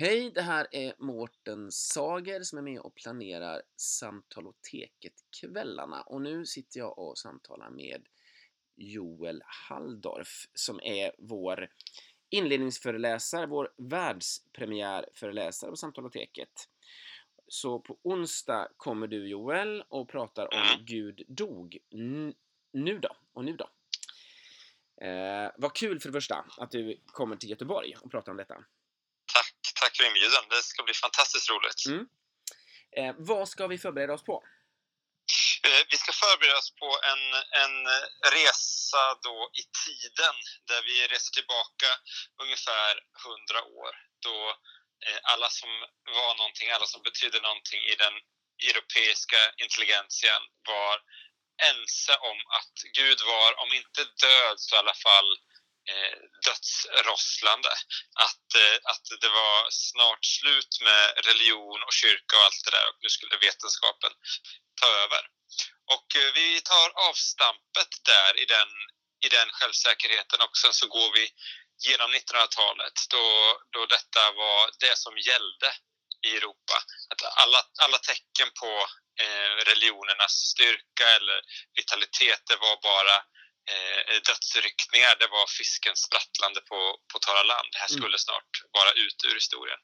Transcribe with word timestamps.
Hej, 0.00 0.30
det 0.34 0.42
här 0.42 0.66
är 0.70 0.94
Mårten 0.98 1.72
Sager 1.72 2.42
som 2.42 2.58
är 2.58 2.62
med 2.62 2.80
och 2.80 2.94
planerar 2.94 3.62
Samtaloteket-kvällarna. 3.76 6.02
Och 6.02 6.22
nu 6.22 6.46
sitter 6.46 6.80
jag 6.80 6.98
och 6.98 7.18
samtalar 7.18 7.70
med 7.70 8.06
Joel 8.76 9.42
Halldorf 9.46 10.46
som 10.54 10.80
är 10.82 11.12
vår 11.18 11.68
inledningsföreläsare, 12.30 13.46
vår 13.46 13.72
världspremiärföreläsare 13.76 15.70
på 15.70 15.76
Samtaloteket. 15.76 16.68
Så 17.48 17.80
på 17.80 17.98
onsdag 18.02 18.68
kommer 18.76 19.06
du 19.06 19.28
Joel 19.28 19.84
och 19.88 20.08
pratar 20.08 20.54
om. 20.54 20.84
Gud 20.84 21.22
dog. 21.28 21.78
N- 21.94 22.34
nu 22.72 22.98
då? 22.98 23.16
Och 23.32 23.44
nu 23.44 23.56
då? 23.56 23.70
Eh, 25.06 25.50
vad 25.56 25.74
kul 25.74 26.00
för 26.00 26.08
det 26.08 26.12
första 26.12 26.44
att 26.58 26.70
du 26.70 27.00
kommer 27.06 27.36
till 27.36 27.50
Göteborg 27.50 27.96
och 28.00 28.10
pratar 28.10 28.32
om 28.32 28.38
detta. 28.38 28.64
Tack, 29.80 29.96
för 29.96 30.04
inbjudan. 30.04 30.44
Det 30.50 30.62
ska 30.62 30.82
bli 30.82 30.94
fantastiskt 30.94 31.50
roligt. 31.50 31.80
Mm. 31.86 32.04
Eh, 32.96 33.14
vad 33.18 33.48
ska 33.48 33.66
vi 33.66 33.78
förbereda 33.78 34.12
oss 34.14 34.24
på? 34.24 34.44
Eh, 35.66 35.82
Vi 35.90 35.96
ska 35.96 36.12
förbereda 36.12 36.58
oss 36.58 36.74
på 36.82 36.90
en, 37.12 37.22
en 37.62 37.76
resa 38.38 39.04
då 39.26 39.36
i 39.60 39.64
tiden 39.84 40.34
där 40.68 40.80
vi 40.88 41.06
reser 41.12 41.32
tillbaka 41.38 41.88
ungefär 42.42 42.92
100 43.26 43.62
år. 43.82 43.92
Då 44.26 44.38
eh, 45.06 45.18
alla 45.32 45.48
som 45.50 45.70
var 46.18 46.32
någonting, 46.40 46.70
alla 46.70 46.86
som 46.86 47.02
betydde 47.02 47.40
någonting 47.40 47.82
i 47.92 47.94
den 48.04 48.14
europeiska 48.70 49.40
intelligentian 49.64 50.42
var 50.72 50.94
ense 51.70 52.14
om 52.30 52.38
att 52.58 52.74
Gud 52.98 53.20
var, 53.32 53.50
om 53.62 53.70
inte 53.80 54.00
död, 54.26 54.56
så 54.60 54.70
i 54.76 54.78
alla 54.78 54.98
fall 55.06 55.30
eh, 55.92 56.18
dödsrosslande. 56.46 57.72
Att, 58.26 58.46
eh, 58.62 58.76
att 58.92 59.06
det 59.22 59.28
var 59.40 59.70
snart 59.70 60.24
slut 60.24 60.72
med 60.80 61.04
religion 61.28 61.80
och 61.86 61.92
kyrka 62.02 62.36
och 62.36 62.44
allt 62.44 62.64
det 62.64 62.70
där 62.70 62.88
och 62.88 62.98
nu 63.02 63.08
skulle 63.08 63.36
vetenskapen 63.36 64.12
ta 64.80 64.88
över. 65.04 65.22
Och 65.94 66.08
eh, 66.20 66.32
vi 66.34 66.60
tar 66.60 66.88
avstampet 67.08 67.92
där 68.12 68.40
i 68.42 68.44
den, 68.44 68.70
i 69.26 69.28
den 69.28 69.48
självsäkerheten 69.56 70.40
och 70.40 70.56
sen 70.62 70.74
så 70.74 70.86
går 70.86 71.10
vi 71.12 71.24
genom 71.86 72.10
1900-talet 72.14 72.96
då, 73.14 73.26
då 73.74 73.86
detta 73.86 74.22
var 74.42 74.70
det 74.80 74.96
som 74.98 75.14
gällde 75.18 75.68
i 76.26 76.36
Europa. 76.36 76.76
Att 77.10 77.22
alla, 77.42 77.60
alla 77.84 77.98
tecken 77.98 78.50
på 78.60 78.72
eh, 79.22 79.50
religionernas 79.70 80.32
styrka 80.52 81.06
eller 81.16 81.40
vitalitet, 81.74 82.42
det 82.50 82.56
var 82.56 82.76
bara 82.82 83.16
eh, 83.72 84.20
dödsryckningar. 84.28 85.14
Det 85.22 85.26
var 85.36 85.46
fisken 85.58 85.96
sprattlande 85.96 86.60
på, 86.60 86.78
på 87.12 87.18
torra 87.18 87.42
land. 87.42 87.68
Det 87.72 87.78
här 87.78 87.90
Mm. 87.90 88.00
skulle 88.00 88.18
snart 88.18 88.52
vara 88.78 88.92
ut 89.04 89.18
ur 89.28 89.34
historien. 89.34 89.80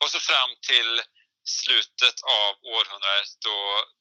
Och 0.00 0.10
så 0.10 0.20
fram 0.20 0.50
till 0.70 1.02
slutet 1.60 2.18
av 2.22 2.52
århundradet 2.74 3.32
då, 3.46 3.58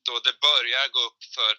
då 0.08 0.20
det 0.20 0.39
börjar 0.48 0.88
gå 0.88 1.00
upp 1.09 1.23
för 1.36 1.54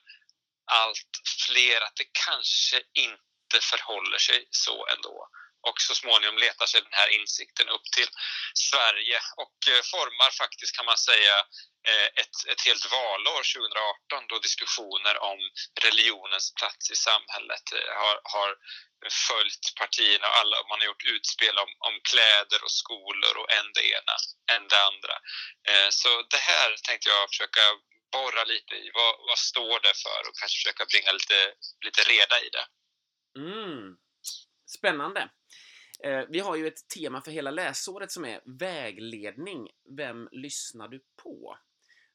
allt 0.82 1.12
fler 1.46 1.80
att 1.86 1.96
det 1.96 2.08
kanske 2.26 2.82
inte 3.06 3.58
förhåller 3.60 4.18
sig 4.18 4.48
så 4.50 4.86
ändå. 4.86 5.28
Och 5.68 5.80
så 5.80 5.94
småningom 5.94 6.38
letar 6.38 6.66
sig 6.66 6.80
den 6.80 6.98
här 7.00 7.08
insikten 7.18 7.68
upp 7.68 7.86
till 7.96 8.08
Sverige 8.54 9.18
och 9.42 9.56
eh, 9.72 9.82
formar 9.94 10.30
faktiskt 10.30 10.76
kan 10.76 10.86
man 10.86 10.98
säga 10.98 11.38
eh, 11.38 11.44
Eh, 11.90 12.08
ett, 12.22 12.36
ett 12.52 12.62
helt 12.68 12.86
valår 12.98 13.42
2018 13.54 14.28
då 14.30 14.36
diskussioner 14.38 15.14
om 15.30 15.40
religionens 15.86 16.46
plats 16.58 16.84
i 16.94 16.96
samhället 17.08 17.66
eh, 17.78 17.92
har, 18.02 18.16
har 18.34 18.50
följt 19.28 19.64
partierna 19.80 20.26
och 20.30 20.36
alla, 20.40 20.56
man 20.70 20.80
har 20.80 20.86
gjort 20.90 21.10
utspel 21.14 21.56
om, 21.64 21.70
om 21.88 21.94
kläder 22.10 22.60
och 22.66 22.74
skolor 22.82 23.34
och 23.40 23.50
en 23.58 23.68
det 23.76 23.84
ena, 23.96 24.14
en 24.54 24.64
det 24.72 24.80
andra. 24.90 25.14
Eh, 25.70 25.88
Så 26.00 26.10
det 26.34 26.42
här 26.50 26.68
tänkte 26.88 27.08
jag 27.14 27.30
försöka 27.32 27.64
borra 28.16 28.44
lite 28.44 28.74
i. 28.84 28.90
Vad, 28.98 29.12
vad 29.28 29.38
står 29.50 29.76
det 29.86 29.94
för 30.04 30.20
och 30.28 30.36
kanske 30.40 30.56
försöka 30.60 30.84
bringa 30.92 31.12
lite, 31.18 31.38
lite 31.86 32.02
reda 32.12 32.36
i 32.46 32.48
det. 32.56 32.66
Mm. 33.44 33.96
Spännande! 34.76 35.22
Eh, 36.04 36.24
vi 36.28 36.40
har 36.40 36.56
ju 36.56 36.66
ett 36.66 36.88
tema 36.94 37.22
för 37.22 37.30
hela 37.30 37.50
läsåret 37.50 38.12
som 38.12 38.24
är 38.24 38.40
vägledning. 38.58 39.60
Vem 39.96 40.28
lyssnar 40.32 40.88
du 40.88 41.00
på? 41.22 41.58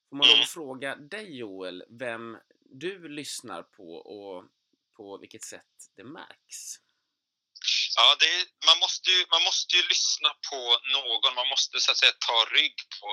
Får 0.10 0.16
man 0.18 0.28
lov 0.28 0.36
Mm. 0.36 0.44
att 0.44 0.50
fråga 0.50 0.96
dig 0.96 1.38
Joel, 1.38 1.84
vem 1.90 2.38
du 2.84 3.10
lyssnar 3.10 3.64
på 3.64 3.90
och 3.96 4.44
på 4.98 5.18
vilket 5.18 5.44
sätt 5.44 5.74
det 5.98 6.04
märks? 6.04 6.60
Ja, 7.98 8.16
det 8.20 8.36
man, 8.68 8.78
måste 8.84 9.10
ju, 9.16 9.20
man 9.36 9.44
måste 9.50 9.72
ju 9.76 9.84
lyssna 9.94 10.30
på 10.50 10.60
någon. 10.98 11.36
Man 11.36 11.48
måste 11.54 11.80
så 11.80 11.92
att 11.92 11.98
säga 11.98 12.12
ta 12.30 12.40
rygg 12.58 12.76
på 13.00 13.08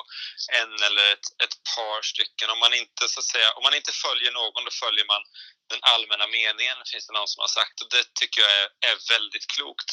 en 0.61 0.73
eller 0.87 1.05
ett, 1.15 1.29
ett 1.45 1.57
par 1.75 1.99
stycken. 2.13 2.51
Om 2.55 2.59
man, 2.65 2.75
inte, 2.83 3.03
så 3.13 3.19
att 3.21 3.31
säga, 3.35 3.49
om 3.57 3.63
man 3.67 3.75
inte 3.81 3.93
följer 4.07 4.33
någon, 4.41 4.65
då 4.69 4.73
följer 4.85 5.07
man 5.13 5.23
den 5.73 5.83
allmänna 5.95 6.27
meningen, 6.39 6.77
finns 6.93 7.07
det 7.07 7.13
någon 7.19 7.33
som 7.33 7.41
har 7.47 7.53
sagt. 7.59 7.77
Och 7.83 7.91
det 7.95 8.05
tycker 8.21 8.39
jag 8.45 8.53
är, 8.63 8.69
är 8.89 8.97
väldigt 9.15 9.47
klokt. 9.55 9.91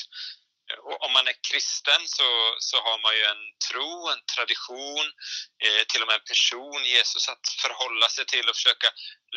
Och 0.87 0.97
om 1.05 1.11
man 1.13 1.27
är 1.27 1.37
kristen 1.49 2.01
så, 2.17 2.29
så 2.59 2.77
har 2.87 2.97
man 3.05 3.15
ju 3.17 3.23
en 3.23 3.43
tro, 3.69 4.09
en 4.13 4.23
tradition, 4.35 5.07
eh, 5.65 5.83
till 5.89 6.01
och 6.01 6.07
med 6.07 6.19
en 6.19 6.29
person, 6.33 6.85
Jesus, 6.85 7.29
att 7.29 7.45
förhålla 7.61 8.09
sig 8.09 8.25
till 8.25 8.49
och 8.49 8.55
försöka 8.55 8.89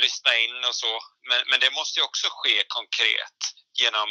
lyssna 0.05 0.33
in 0.45 0.65
och 0.65 0.75
så. 0.75 1.01
Men, 1.29 1.41
men 1.51 1.61
det 1.61 1.71
måste 1.71 2.01
ju 2.01 2.05
också 2.05 2.27
ske 2.31 2.57
konkret 2.69 3.39
genom 3.81 4.09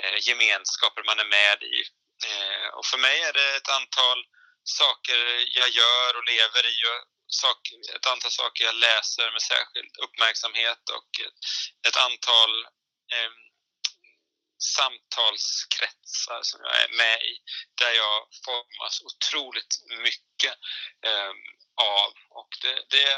eh, 0.00 0.18
gemenskaper 0.28 1.02
man 1.04 1.18
är 1.18 1.30
med 1.38 1.58
i. 1.62 1.78
Eh, 2.28 2.68
och 2.76 2.86
för 2.86 2.98
mig 2.98 3.20
är 3.20 3.32
det 3.32 3.56
ett 3.56 3.68
antal 3.68 4.18
saker 4.64 5.18
jag 5.60 5.70
gör 5.80 6.16
och 6.16 6.24
lever 6.32 6.64
i 6.74 6.78
och 6.90 7.02
sak, 7.28 7.60
ett 7.96 8.06
antal 8.06 8.30
saker 8.30 8.64
jag 8.64 8.74
läser 8.74 9.32
med 9.32 9.42
särskild 9.42 9.92
uppmärksamhet 10.04 10.82
och 10.96 11.10
ett, 11.26 11.38
ett 11.88 11.96
antal 12.06 12.52
eh, 13.14 13.30
samtalskretsar 14.74 16.40
som 16.42 16.60
jag 16.66 16.76
är 16.84 16.92
med 17.02 17.18
i 17.32 17.34
där 17.80 17.92
jag 18.02 18.18
formas 18.44 18.94
otroligt 19.08 19.74
mycket 20.06 20.54
eh, 21.08 21.32
av. 21.94 22.10
Och 22.40 22.50
det, 22.62 22.76
det, 22.94 23.08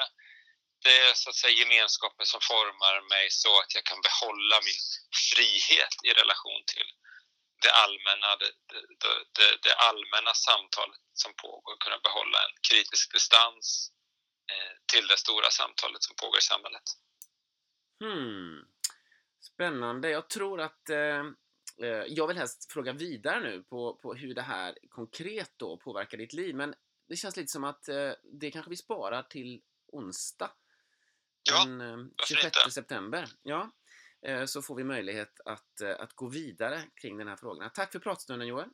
det 0.84 0.98
är 0.98 1.14
så 1.14 1.30
att 1.30 1.36
säga 1.42 1.60
gemenskapen 1.62 2.26
som 2.26 2.40
formar 2.40 3.08
mig 3.14 3.26
så 3.30 3.60
att 3.60 3.74
jag 3.74 3.84
kan 3.84 4.00
behålla 4.08 4.56
min 4.68 4.82
frihet 5.28 5.94
i 6.08 6.10
relation 6.20 6.62
till 6.74 6.90
det 7.62 7.72
allmänna, 7.72 8.36
det, 8.36 8.52
det, 9.02 9.14
det, 9.36 9.50
det 9.62 9.74
allmänna 9.74 10.34
samtalet 10.34 11.02
som 11.12 11.32
pågår, 11.34 11.76
kunna 11.84 11.98
behålla 11.98 12.38
en 12.46 12.56
kritisk 12.70 13.12
distans 13.12 13.90
eh, 14.52 14.72
till 14.92 15.06
det 15.06 15.16
stora 15.16 15.50
samtalet 15.50 16.02
som 16.02 16.16
pågår 16.16 16.38
i 16.38 16.50
samhället. 16.52 16.88
Hmm. 18.04 18.58
Spännande. 19.54 20.10
Jag 20.10 20.28
tror 20.30 20.60
att 20.60 20.90
eh, 20.90 21.24
eh, 21.82 22.04
jag 22.08 22.26
vill 22.26 22.36
helst 22.36 22.72
fråga 22.72 22.92
vidare 22.92 23.40
nu 23.40 23.62
på, 23.62 23.94
på 24.02 24.14
hur 24.14 24.34
det 24.34 24.42
här 24.42 24.78
konkret 24.88 25.52
då 25.56 25.76
påverkar 25.76 26.18
ditt 26.18 26.32
liv. 26.32 26.54
Men 26.54 26.74
det 27.08 27.16
känns 27.16 27.36
lite 27.36 27.52
som 27.52 27.64
att 27.64 27.88
eh, 27.88 28.10
det 28.32 28.50
kanske 28.50 28.70
vi 28.70 28.76
sparar 28.76 29.22
till 29.22 29.62
onsdag. 29.86 30.50
Ja, 31.50 31.64
den 31.64 31.80
eh, 31.80 31.96
varför 31.96 32.34
26 32.34 32.44
inte? 32.44 32.70
september. 32.70 33.28
Ja. 33.42 33.70
Eh, 34.26 34.44
så 34.44 34.62
får 34.62 34.74
vi 34.74 34.84
möjlighet 34.84 35.40
att, 35.44 35.80
eh, 35.80 36.00
att 36.00 36.12
gå 36.12 36.28
vidare 36.28 36.82
kring 36.94 37.18
den 37.18 37.28
här 37.28 37.36
frågan. 37.36 37.70
Tack 37.74 37.92
för 37.92 37.98
pratstunden 37.98 38.48
Joel. 38.48 38.68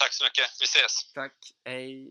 Tack 0.00 0.12
så 0.12 0.24
mycket, 0.24 0.44
vi 0.60 0.64
ses! 0.64 1.12
Tack. 1.12 1.36
Hej. 1.64 2.10